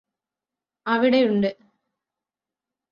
[0.85, 1.49] അവിടെയുണ്ട്